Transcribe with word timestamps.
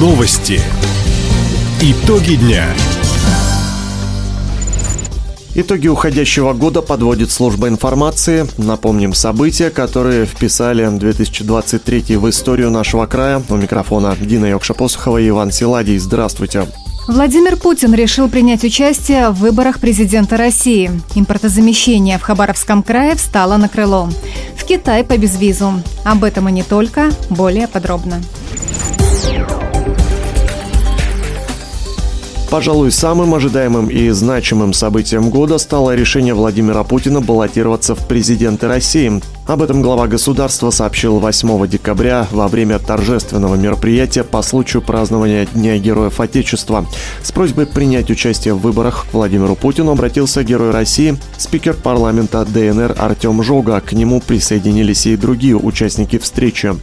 Новости. 0.00 0.58
Итоги 1.82 2.36
дня. 2.36 2.64
Итоги 5.54 5.88
уходящего 5.88 6.54
года 6.54 6.80
подводит 6.80 7.30
служба 7.30 7.68
информации. 7.68 8.46
Напомним 8.56 9.12
события, 9.12 9.68
которые 9.68 10.24
вписали 10.24 10.88
2023 10.88 12.16
в 12.16 12.30
историю 12.30 12.70
нашего 12.70 13.04
края. 13.04 13.42
У 13.50 13.56
микрофона 13.56 14.16
Дина 14.18 14.46
Йокша-Посухова 14.46 15.20
и 15.20 15.28
Иван 15.28 15.52
Силадий. 15.52 15.98
Здравствуйте. 15.98 16.66
Владимир 17.06 17.58
Путин 17.58 17.92
решил 17.92 18.30
принять 18.30 18.64
участие 18.64 19.28
в 19.28 19.34
выборах 19.34 19.80
президента 19.80 20.38
России. 20.38 20.90
Импортозамещение 21.14 22.16
в 22.16 22.22
Хабаровском 22.22 22.82
крае 22.82 23.16
встало 23.16 23.58
на 23.58 23.68
крыло. 23.68 24.08
В 24.56 24.64
Китай 24.64 25.04
по 25.04 25.18
безвизу. 25.18 25.74
Об 26.06 26.24
этом 26.24 26.48
и 26.48 26.52
не 26.52 26.62
только. 26.62 27.10
Более 27.28 27.68
подробно. 27.68 28.22
Пожалуй, 32.50 32.90
самым 32.90 33.32
ожидаемым 33.32 33.86
и 33.86 34.10
значимым 34.10 34.72
событием 34.72 35.30
года 35.30 35.56
стало 35.58 35.94
решение 35.94 36.34
Владимира 36.34 36.82
Путина 36.82 37.20
баллотироваться 37.20 37.94
в 37.94 38.08
президенты 38.08 38.66
России. 38.66 39.22
Об 39.46 39.62
этом 39.62 39.82
глава 39.82 40.08
государства 40.08 40.70
сообщил 40.70 41.20
8 41.20 41.68
декабря 41.68 42.26
во 42.32 42.48
время 42.48 42.80
торжественного 42.80 43.54
мероприятия 43.54 44.24
по 44.24 44.42
случаю 44.42 44.82
празднования 44.82 45.46
Дня 45.54 45.78
Героев 45.78 46.18
Отечества. 46.18 46.86
С 47.22 47.30
просьбой 47.30 47.66
принять 47.66 48.10
участие 48.10 48.54
в 48.54 48.58
выборах 48.58 49.06
к 49.08 49.14
Владимиру 49.14 49.54
Путину 49.54 49.92
обратился 49.92 50.42
Герой 50.42 50.72
России, 50.72 51.16
спикер 51.38 51.74
парламента 51.74 52.44
ДНР 52.44 52.96
Артем 52.98 53.44
Жога. 53.44 53.80
К 53.80 53.92
нему 53.92 54.20
присоединились 54.20 55.06
и 55.06 55.16
другие 55.16 55.56
участники 55.56 56.18
встречи. 56.18 56.74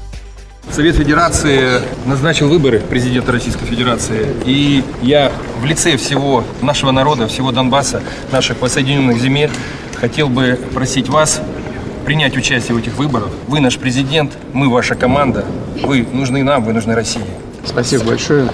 Совет 0.71 0.95
Федерации 0.95 1.81
назначил 2.05 2.49
выборы 2.49 2.79
президента 2.79 3.31
Российской 3.31 3.65
Федерации. 3.65 4.27
И 4.45 4.83
я 5.01 5.31
в 5.59 5.65
лице 5.65 5.97
всего 5.97 6.43
нашего 6.61 6.91
народа, 6.91 7.27
всего 7.27 7.51
Донбасса, 7.51 8.03
наших 8.31 8.61
воссоединенных 8.61 9.17
земель, 9.19 9.49
хотел 9.95 10.29
бы 10.29 10.59
просить 10.73 11.09
вас 11.09 11.41
принять 12.05 12.37
участие 12.37 12.75
в 12.75 12.77
этих 12.77 12.95
выборах. 12.95 13.29
Вы 13.47 13.59
наш 13.59 13.77
президент, 13.77 14.37
мы 14.53 14.69
ваша 14.69 14.95
команда. 14.95 15.45
Вы 15.83 16.07
нужны 16.13 16.43
нам, 16.43 16.63
вы 16.63 16.73
нужны 16.73 16.93
России. 16.93 17.25
Спасибо 17.65 18.05
большое. 18.05 18.49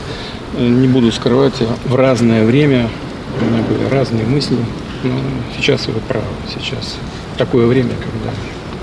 Не 0.58 0.88
буду 0.88 1.12
скрывать, 1.12 1.56
в 1.86 1.96
разное 1.96 2.46
время 2.46 2.90
у 3.42 3.46
меня 3.46 3.64
были 3.64 3.90
разные 3.90 4.26
мысли. 4.26 4.58
Но 5.04 5.20
сейчас 5.58 5.88
вы 5.88 6.00
правы. 6.00 6.26
Сейчас 6.48 6.96
такое 7.38 7.66
время, 7.68 7.90
когда 7.90 8.32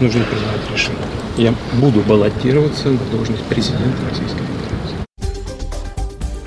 нужно 0.01 0.25
принимать 0.25 0.71
решение. 0.73 0.99
Я 1.37 1.55
буду 1.75 2.01
баллотироваться 2.01 2.89
на 2.89 2.99
должность 3.13 3.43
президента 3.45 3.97
Российской 4.09 4.39
Федерации. 4.39 4.61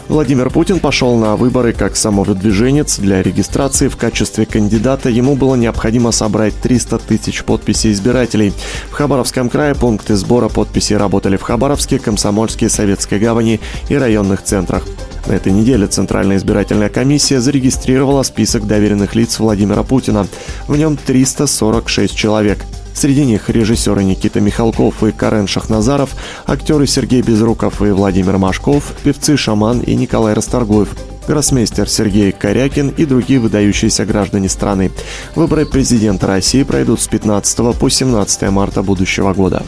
Владимир 0.09 0.49
Путин 0.49 0.79
пошел 0.79 1.15
на 1.15 1.35
выборы 1.35 1.73
как 1.73 1.95
самовыдвиженец. 1.95 2.99
Для 2.99 3.23
регистрации 3.23 3.87
в 3.87 3.95
качестве 3.95 4.45
кандидата 4.45 5.09
ему 5.09 5.35
было 5.35 5.55
необходимо 5.55 6.11
собрать 6.11 6.53
300 6.61 6.99
тысяч 6.99 7.43
подписей 7.43 7.91
избирателей. 7.93 8.53
В 8.89 8.93
Хабаровском 8.93 9.49
крае 9.49 9.75
пункты 9.75 10.15
сбора 10.15 10.49
подписей 10.49 10.97
работали 10.97 11.37
в 11.37 11.41
Хабаровске, 11.41 11.99
Комсомольске, 11.99 12.69
Советской 12.69 13.19
гавани 13.19 13.59
и 13.89 13.95
районных 13.95 14.43
центрах. 14.43 14.83
На 15.25 15.33
этой 15.33 15.53
неделе 15.53 15.87
Центральная 15.87 16.37
избирательная 16.37 16.89
комиссия 16.89 17.39
зарегистрировала 17.39 18.23
список 18.23 18.67
доверенных 18.67 19.15
лиц 19.15 19.39
Владимира 19.39 19.83
Путина. 19.83 20.27
В 20.67 20.75
нем 20.75 20.97
346 20.97 22.13
человек– 22.13 22.59
Среди 22.93 23.25
них 23.25 23.49
режиссеры 23.49 24.03
Никита 24.03 24.39
Михалков 24.39 25.03
и 25.03 25.11
Карен 25.11 25.47
Шахназаров, 25.47 26.11
актеры 26.45 26.87
Сергей 26.87 27.21
Безруков 27.21 27.81
и 27.81 27.91
Владимир 27.91 28.37
Машков, 28.37 28.93
певцы 29.03 29.35
Шаман 29.35 29.79
и 29.79 29.95
Николай 29.95 30.33
Расторгуев, 30.33 30.89
гроссмейстер 31.27 31.89
Сергей 31.89 32.31
Корякин 32.31 32.89
и 32.89 33.05
другие 33.05 33.39
выдающиеся 33.39 34.05
граждане 34.05 34.49
страны. 34.49 34.91
Выборы 35.35 35.65
президента 35.65 36.27
России 36.27 36.63
пройдут 36.63 37.01
с 37.01 37.07
15 37.07 37.77
по 37.77 37.89
17 37.89 38.41
марта 38.51 38.83
будущего 38.83 39.33
года. 39.33 39.63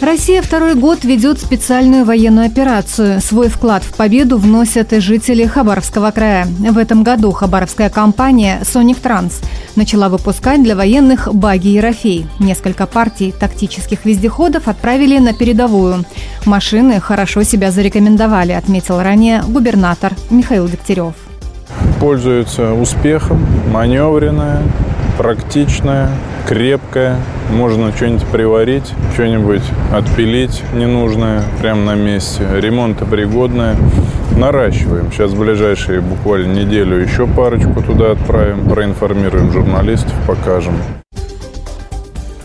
Россия 0.00 0.42
второй 0.42 0.74
год 0.76 1.02
ведет 1.02 1.40
специальную 1.40 2.04
военную 2.04 2.46
операцию. 2.46 3.20
Свой 3.20 3.48
вклад 3.48 3.82
в 3.82 3.96
победу 3.96 4.38
вносят 4.38 4.92
и 4.92 5.00
жители 5.00 5.44
Хабаровского 5.44 6.12
края. 6.12 6.46
В 6.46 6.78
этом 6.78 7.02
году 7.02 7.32
хабаровская 7.32 7.90
компания 7.90 8.60
«Соник 8.64 8.98
Транс» 8.98 9.40
начала 9.74 10.08
выпускать 10.08 10.62
для 10.62 10.76
военных 10.76 11.34
баги 11.34 11.68
«Ерофей». 11.68 12.28
Несколько 12.38 12.86
партий 12.86 13.34
тактических 13.38 14.04
вездеходов 14.04 14.68
отправили 14.68 15.18
на 15.18 15.32
передовую. 15.32 16.04
Машины 16.46 17.00
хорошо 17.00 17.42
себя 17.42 17.72
зарекомендовали, 17.72 18.52
отметил 18.52 19.00
ранее 19.00 19.42
губернатор 19.48 20.12
Михаил 20.30 20.68
Дегтярев. 20.68 21.14
Пользуется 21.98 22.72
успехом, 22.72 23.44
маневренная, 23.72 24.62
практичная, 25.18 26.08
крепкая. 26.46 27.18
Можно 27.50 27.92
что-нибудь 27.92 28.24
приварить, 28.28 28.94
что-нибудь 29.14 29.62
отпилить 29.92 30.62
ненужное 30.72 31.42
прямо 31.60 31.82
на 31.82 31.94
месте. 31.96 32.46
Ремонтопригодная. 32.56 33.76
Наращиваем. 34.36 35.10
Сейчас 35.10 35.32
в 35.32 35.40
ближайшие 35.40 36.00
буквально 36.00 36.52
неделю 36.52 36.96
еще 36.96 37.26
парочку 37.26 37.82
туда 37.82 38.12
отправим, 38.12 38.68
проинформируем 38.68 39.50
журналистов, 39.50 40.12
покажем. 40.26 40.74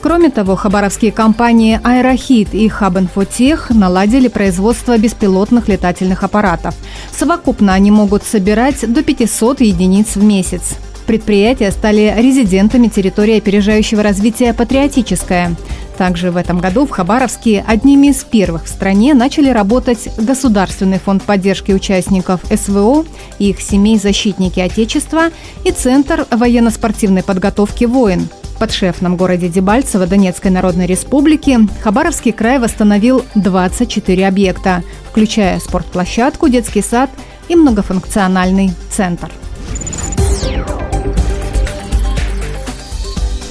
Кроме 0.02 0.32
того, 0.32 0.56
хабаровские 0.56 1.14
компании 1.14 1.80
«Аэрохит» 1.82 2.54
и 2.54 2.68
«Хабинфотех» 2.68 3.70
наладили 3.70 4.28
производство 4.28 4.98
беспилотных 4.98 5.70
летательных 5.70 6.24
аппаратов. 6.24 6.76
Совокупно 7.16 7.74
они 7.74 7.90
могут 7.92 8.24
собирать 8.24 8.92
до 8.92 9.02
500 9.02 9.62
единиц 9.62 10.16
в 10.16 10.24
месяц. 10.24 10.78
Предприятия 11.06 11.72
стали 11.72 12.14
резидентами 12.18 12.88
территории 12.88 13.38
опережающего 13.38 14.04
развития 14.04 14.54
«Патриотическая». 14.54 15.56
Также 15.98 16.32
в 16.32 16.38
этом 16.38 16.60
году 16.60 16.88
в 16.88 16.90
Хабаровске 16.90 17.64
одними 17.68 18.08
из 18.08 18.24
первых 18.24 18.66
в 18.66 18.70
стране 18.70 19.14
начали 19.14 19.50
работать 19.50 20.10
Государственный 20.18 21.00
фонд 21.00 21.24
поддержки 21.24 21.72
участников 21.72 22.42
СВО 22.50 23.06
и 23.38 23.50
их 23.50 23.62
семей 23.62 23.98
«Защитники 24.00 24.60
Отечества» 24.60 25.30
и 25.66 25.72
Центр 25.72 26.26
военно-спортивной 26.32 27.22
подготовки 27.22 27.86
«Воин». 27.86 28.28
В 28.56 28.60
подшефном 28.60 29.18
городе 29.18 29.50
Дебальцево 29.50 30.08
Донецкой 30.08 30.52
Народной 30.52 30.86
Республики 30.86 31.60
Хабаровский 31.82 32.32
край 32.32 32.60
восстановил 32.60 33.26
24 33.36 34.26
объекта, 34.28 34.84
включая 35.10 35.60
спортплощадку, 35.60 36.48
детский 36.48 36.82
сад 36.82 37.10
и 37.50 37.56
многофункциональный 37.56 38.72
центр. 38.90 39.30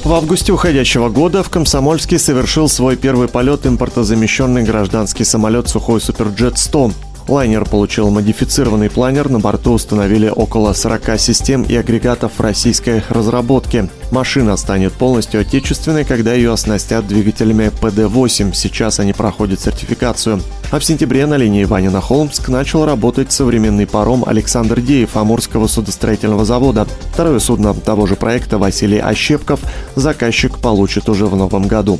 В 0.04 0.12
августе 0.14 0.52
уходящего 0.52 1.10
года 1.10 1.44
в 1.44 1.48
Комсомольске 1.48 2.18
совершил 2.18 2.68
свой 2.68 2.96
первый 2.96 3.28
полет 3.28 3.66
импортозамещенный 3.66 4.64
гражданский 4.64 5.22
самолет 5.22 5.68
«Сухой 5.68 6.00
Суперджет-100». 6.00 6.92
Лайнер 7.28 7.64
получил 7.64 8.10
модифицированный 8.10 8.90
планер, 8.90 9.28
на 9.28 9.38
борту 9.38 9.74
установили 9.74 10.28
около 10.28 10.72
40 10.72 11.20
систем 11.20 11.62
и 11.62 11.76
агрегатов 11.76 12.40
российской 12.40 13.04
разработки. 13.10 13.88
Машина 14.10 14.56
станет 14.56 14.92
полностью 14.92 15.40
отечественной, 15.40 16.04
когда 16.04 16.34
ее 16.34 16.52
оснастят 16.52 17.06
двигателями 17.06 17.70
PD-8, 17.80 18.54
сейчас 18.54 18.98
они 18.98 19.12
проходят 19.12 19.60
сертификацию. 19.60 20.42
А 20.72 20.78
в 20.78 20.84
сентябре 20.84 21.26
на 21.26 21.36
линии 21.36 21.64
Ванина-Холмск 21.64 22.48
начал 22.48 22.86
работать 22.86 23.30
современный 23.30 23.86
паром 23.86 24.24
Александр 24.26 24.80
Деев 24.80 25.18
Амурского 25.18 25.66
судостроительного 25.66 26.46
завода. 26.46 26.86
Второе 27.12 27.40
судно 27.40 27.74
того 27.74 28.06
же 28.06 28.16
проекта 28.16 28.56
Василий 28.56 28.98
Ощепков 28.98 29.60
заказчик 29.96 30.58
получит 30.58 31.10
уже 31.10 31.26
в 31.26 31.36
новом 31.36 31.68
году. 31.68 31.98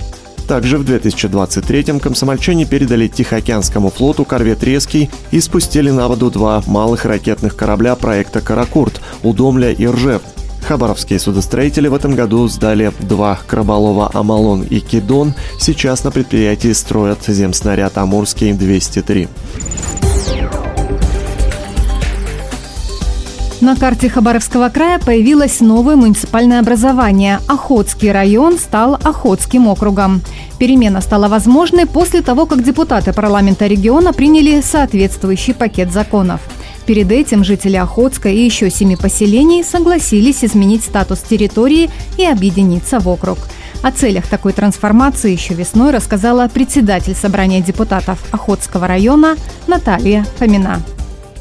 Также 0.49 0.79
в 0.79 0.85
2023-м 0.85 2.00
комсомольчане 2.00 2.64
передали 2.64 3.08
Тихоокеанскому 3.08 3.91
флоту 3.91 4.25
корвет 4.25 4.64
«Резкий» 4.64 5.11
и 5.32 5.41
спустили 5.41 5.91
на 5.91 6.08
воду 6.08 6.31
два 6.31 6.62
малых 6.67 7.05
ракетных 7.05 7.55
корабля 7.55 7.94
проекта 7.94 8.41
«Каракурт» 8.41 9.02
«Удомля» 9.23 9.70
и 9.70 9.87
«Ржев». 9.87 10.23
Хабаровские 10.67 11.19
судостроители 11.19 11.88
в 11.88 11.94
этом 11.94 12.14
году 12.14 12.47
сдали 12.49 12.93
два 13.00 13.38
краболова 13.47 14.11
«Амалон» 14.14 14.62
и 14.62 14.81
«Кидон». 14.81 15.35
Сейчас 15.59 16.05
на 16.05 16.11
предприятии 16.11 16.73
строят 16.73 17.19
земснаряд 17.26 17.97
«Амурский-203». 17.99 19.29
На 23.62 23.76
карте 23.76 24.09
Хабаровского 24.09 24.70
края 24.70 24.99
появилось 24.99 25.61
новое 25.61 25.94
муниципальное 25.94 26.59
образование. 26.59 27.38
Охотский 27.47 28.11
район 28.11 28.59
стал 28.59 28.94
Охотским 28.94 29.69
округом. 29.69 30.20
Перемена 30.59 31.00
стала 31.00 31.29
возможной 31.29 31.87
после 31.87 32.23
того, 32.23 32.47
как 32.47 32.64
депутаты 32.64 33.12
парламента 33.12 33.69
региона 33.69 34.12
приняли 34.12 34.61
соответствующий 34.61 35.55
пакет 35.55 35.93
законов. 35.93 36.41
Перед 36.87 37.12
этим 37.12 37.44
жители 37.44 37.76
Охотска 37.76 38.29
и 38.29 38.38
еще 38.38 38.70
семи 38.70 38.96
поселений 38.96 39.62
согласились 39.62 40.44
изменить 40.44 40.84
статус 40.84 41.20
территории 41.20 41.90
и 42.19 42.25
объединиться 42.25 42.99
в 42.99 43.08
округ. 43.08 43.38
О 43.82 43.90
целях 43.90 44.26
такой 44.26 44.52
трансформации 44.52 45.32
еще 45.32 45.55
весной 45.55 45.90
рассказала 45.90 46.49
председатель 46.49 47.14
собрания 47.14 47.61
депутатов 47.61 48.19
Охотского 48.32 48.87
района 48.87 49.37
Наталья 49.67 50.25
Фомина. 50.38 50.82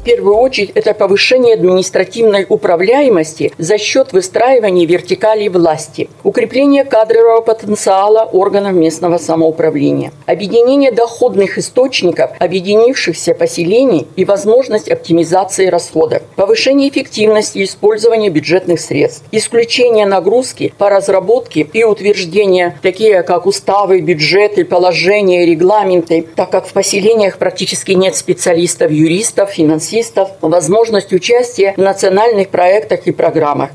Первую 0.04 0.34
очередь 0.34 0.72
это 0.74 0.94
повышение 0.94 1.54
административной 1.54 2.44
управляемости 2.48 3.52
за 3.56 3.78
счет 3.78 4.12
выстраивания 4.12 4.84
вертикали 4.84 5.46
власти, 5.46 6.08
укрепление 6.24 6.84
кадрового 6.84 7.40
потенциала 7.40 8.24
органов 8.24 8.72
местного 8.72 9.18
самоуправления, 9.18 10.12
объединение 10.26 10.90
доходных 10.90 11.56
источников 11.56 12.32
объединившихся 12.40 13.32
поселений 13.34 14.08
и 14.16 14.24
возможность 14.24 14.90
оптимизации 14.90 15.68
расходов, 15.68 16.22
повышение 16.34 16.88
эффективности 16.88 17.62
использования 17.62 18.28
бюджетных 18.28 18.80
средств, 18.80 19.22
исключение 19.30 20.04
нагрузки 20.04 20.74
по 20.78 20.90
разработке 20.90 21.68
и 21.72 21.84
утверждения, 21.84 22.76
такие 22.82 23.22
как 23.22 23.46
уставы, 23.46 24.00
бюджеты, 24.00 24.64
положения, 24.64 25.46
регламенты, 25.46 26.26
так 26.34 26.50
как 26.50 26.66
в 26.66 26.72
поселениях 26.72 27.38
практически 27.38 27.92
нет 27.92 28.16
специалистов, 28.16 28.90
юристов, 28.90 29.50
финансистов, 29.50 29.91
финансистов 29.92 30.30
возможность 30.40 31.12
участия 31.12 31.74
в 31.76 31.80
национальных 31.80 32.48
проектах 32.48 33.06
и 33.06 33.12
программах. 33.12 33.70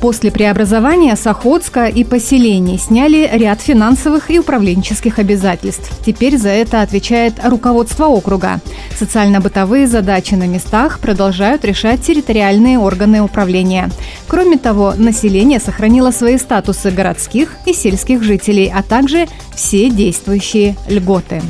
После 0.00 0.30
преобразования 0.30 1.16
Сахотска 1.16 1.86
и 1.86 2.04
поселений 2.04 2.78
сняли 2.78 3.28
ряд 3.32 3.60
финансовых 3.60 4.30
и 4.30 4.38
управленческих 4.38 5.18
обязательств. 5.18 5.90
Теперь 6.06 6.38
за 6.38 6.50
это 6.50 6.82
отвечает 6.82 7.34
руководство 7.44 8.06
округа. 8.06 8.60
Социально-бытовые 8.96 9.88
задачи 9.88 10.34
на 10.34 10.46
местах 10.46 11.00
продолжают 11.00 11.64
решать 11.64 12.00
территориальные 12.00 12.78
органы 12.78 13.20
управления. 13.22 13.90
Кроме 14.28 14.56
того, 14.56 14.94
население 14.96 15.58
сохранило 15.58 16.12
свои 16.12 16.38
статусы 16.38 16.92
городских 16.92 17.56
и 17.66 17.72
сельских 17.72 18.22
жителей, 18.22 18.72
а 18.74 18.84
также 18.84 19.26
все 19.56 19.90
действующие 19.90 20.76
льготы. 20.88 21.42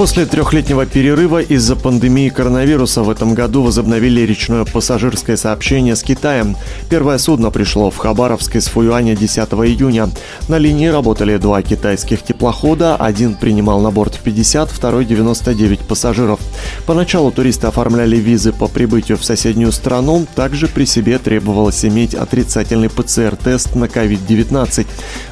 После 0.00 0.24
трехлетнего 0.24 0.86
перерыва 0.86 1.42
из-за 1.42 1.76
пандемии 1.76 2.30
коронавируса 2.30 3.02
в 3.02 3.10
этом 3.10 3.34
году 3.34 3.62
возобновили 3.62 4.22
речное 4.22 4.64
пассажирское 4.64 5.36
сообщение 5.36 5.94
с 5.94 6.02
Китаем. 6.02 6.56
Первое 6.88 7.18
судно 7.18 7.50
пришло 7.50 7.90
в 7.90 7.98
Хабаровск 7.98 8.56
из 8.56 8.68
Фуюаня 8.68 9.14
10 9.14 9.36
июня. 9.36 10.08
На 10.48 10.56
линии 10.56 10.86
работали 10.86 11.36
два 11.36 11.60
китайских 11.60 12.22
теплохода, 12.22 12.96
один 12.96 13.34
принимал 13.34 13.82
на 13.82 13.90
борт 13.90 14.18
50, 14.24 14.70
второй 14.70 15.04
99 15.04 15.80
пассажиров. 15.80 16.40
Поначалу 16.86 17.30
туристы 17.30 17.66
оформляли 17.66 18.16
визы 18.16 18.54
по 18.54 18.68
прибытию 18.68 19.18
в 19.18 19.24
соседнюю 19.26 19.70
страну, 19.70 20.26
также 20.34 20.66
при 20.66 20.86
себе 20.86 21.18
требовалось 21.18 21.84
иметь 21.84 22.14
отрицательный 22.14 22.88
ПЦР-тест 22.88 23.74
на 23.74 23.84
COVID-19. 23.84 24.86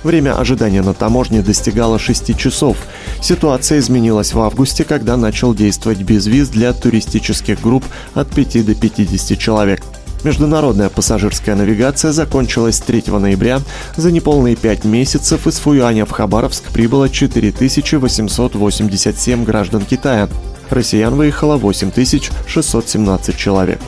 Время 0.05 0.39
ожидания 0.39 0.83
на 0.83 0.93
таможне 0.93 1.41
достигало 1.41 1.99
6 1.99 2.37
часов. 2.37 2.77
Ситуация 3.23 3.79
изменилась 3.79 4.35
в 4.35 4.41
августе 4.41 4.58
августе, 4.59 4.83
когда 4.83 5.17
начал 5.17 5.55
действовать 5.55 6.03
безвиз 6.03 6.49
для 6.49 6.73
туристических 6.73 7.61
групп 7.61 7.85
от 8.15 8.29
5 8.31 8.67
до 8.67 8.75
50 8.75 9.39
человек. 9.39 9.85
Международная 10.25 10.89
пассажирская 10.89 11.55
навигация 11.55 12.11
закончилась 12.11 12.81
3 12.81 13.05
ноября. 13.07 13.61
За 13.95 14.11
неполные 14.11 14.57
пять 14.57 14.85
месяцев 14.85 15.47
из 15.47 15.61
Фуюаня 15.61 16.07
в 16.07 16.11
Хабаровск 16.11 16.73
прибыло 16.73 17.09
4887 17.09 19.45
граждан 19.45 19.83
Китая. 19.83 20.29
Россиян 20.71 21.15
выехало 21.15 21.57
8617 21.57 23.37
человек. 23.37 23.79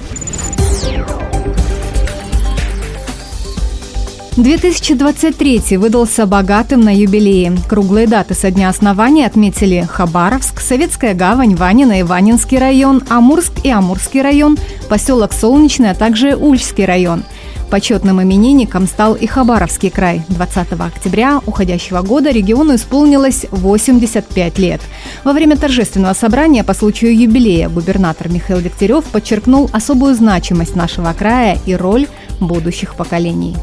2023 4.43 5.77
выдался 5.77 6.25
богатым 6.25 6.81
на 6.81 6.95
юбилеи. 6.95 7.53
Круглые 7.69 8.07
даты 8.07 8.35
со 8.35 8.51
дня 8.51 8.69
основания 8.69 9.27
отметили 9.27 9.87
Хабаровск, 9.91 10.61
Советская 10.61 11.15
гавань, 11.15 11.57
Ванина 11.57 12.01
и 12.01 12.03
Ванинский 12.03 12.59
район, 12.59 13.03
Амурск 13.09 13.53
и 13.65 13.71
Амурский 13.71 14.23
район, 14.23 14.57
поселок 14.89 15.33
Солнечный, 15.33 15.91
а 15.91 15.95
также 15.95 16.37
Ульский 16.37 16.85
район. 16.85 17.25
Почетным 17.71 18.23
именинником 18.23 18.87
стал 18.87 19.15
и 19.15 19.27
Хабаровский 19.27 19.91
край. 19.91 20.23
20 20.29 20.73
октября 20.73 21.41
уходящего 21.45 22.03
года 22.03 22.31
региону 22.31 22.77
исполнилось 22.77 23.47
85 23.51 24.59
лет. 24.59 24.81
Во 25.23 25.33
время 25.33 25.57
торжественного 25.57 26.15
собрания 26.15 26.65
по 26.65 26.73
случаю 26.73 27.17
юбилея 27.17 27.69
губернатор 27.69 28.29
Михаил 28.29 28.61
Дегтярев 28.61 29.05
подчеркнул 29.05 29.69
особую 29.73 30.15
значимость 30.15 30.77
нашего 30.77 31.13
края 31.13 31.59
и 31.67 31.75
роль 31.75 32.07
будущих 32.41 32.95
поколений. 32.95 33.57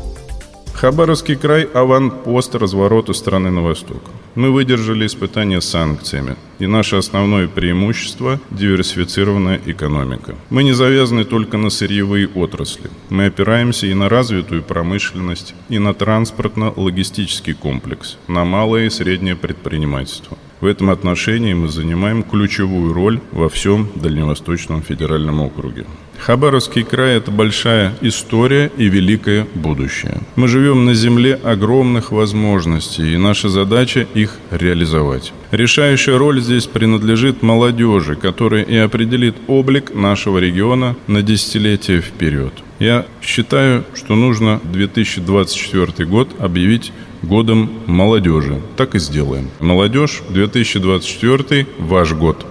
Хабаровский 0.77 1.35
край– 1.35 1.63
аванпост 1.73 2.53
разворота 2.53 3.13
страны 3.13 3.49
на 3.49 3.63
восток. 3.63 4.03
Мы 4.35 4.51
выдержали 4.51 5.07
испытания 5.07 5.59
санкциями, 5.59 6.35
и 6.59 6.67
наше 6.67 6.97
основное 6.97 7.47
преимущество– 7.47 8.39
диверсифицированная 8.51 9.59
экономика. 9.65 10.35
Мы 10.51 10.63
не 10.63 10.73
завязаны 10.73 11.25
только 11.25 11.57
на 11.57 11.71
сырьевые 11.71 12.27
отрасли. 12.27 12.91
Мы 13.09 13.25
опираемся 13.25 13.87
и 13.87 13.95
на 13.95 14.07
развитую 14.07 14.61
промышленность, 14.61 15.55
и 15.67 15.79
на 15.79 15.95
транспортно-логистический 15.95 17.55
комплекс, 17.55 18.19
на 18.27 18.45
малое 18.45 18.85
и 18.85 18.91
среднее 18.91 19.35
предпринимательство. 19.35 20.37
В 20.59 20.65
этом 20.65 20.89
отношении 20.89 21.53
мы 21.53 21.67
занимаем 21.67 22.23
ключевую 22.23 22.91
роль 22.91 23.19
во 23.31 23.47
всем 23.47 23.89
Дальневосточном 23.93 24.81
федеральном 24.81 25.41
округе. 25.41 25.85
Хабаровский 26.17 26.83
край– 26.83 27.17
это 27.17 27.29
большая 27.29 27.93
история 28.01 28.71
и 28.75 28.89
великое 28.89 29.45
будущее. 29.53 30.19
Мы 30.35 30.47
живем 30.47 30.85
на 30.85 30.95
земле 30.95 31.35
огромных 31.35 32.11
возможностей, 32.11 33.13
и 33.13 33.17
наша 33.17 33.49
задача 33.49 34.07
их 34.15 34.37
реализовать. 34.49 35.31
Решающая 35.51 36.17
роль 36.17 36.41
здесь 36.41 36.65
принадлежит 36.65 37.43
молодежи, 37.43 38.15
которая 38.15 38.63
и 38.63 38.75
определит 38.75 39.35
облик 39.45 39.93
нашего 39.93 40.39
региона 40.39 40.95
на 41.05 41.21
десятилетия 41.21 42.01
вперед. 42.01 42.53
Я 42.79 43.05
считаю, 43.21 43.85
что 43.95 44.15
нужно 44.15 44.59
2024 44.63 46.07
год 46.09 46.29
объявить 46.39 46.91
годом 47.23 47.69
молодежи. 47.85 48.61
Так 48.75 48.95
и 48.95 48.99
сделаем. 48.99 49.49
Молодежь 49.59 50.23
2024 50.29 51.67
ваш 51.79 52.13
год. 52.13 52.45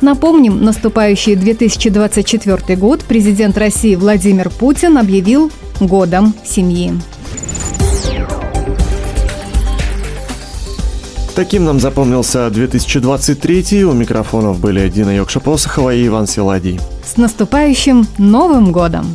Напомним, 0.00 0.62
наступающий 0.62 1.36
2024 1.36 2.76
год 2.76 3.02
президент 3.04 3.56
России 3.56 3.94
Владимир 3.94 4.50
Путин 4.50 4.98
объявил 4.98 5.50
годом 5.80 6.34
семьи. 6.44 6.92
Таким 11.34 11.66
нам 11.66 11.80
запомнился 11.80 12.48
2023. 12.48 13.84
У 13.84 13.92
микрофонов 13.92 14.58
были 14.58 14.88
Дина 14.88 15.10
Йокша-Посохова 15.10 15.94
и 15.94 16.06
Иван 16.06 16.26
Силадий. 16.26 16.80
С 17.04 17.18
наступающим 17.18 18.06
Новым 18.16 18.72
годом! 18.72 19.14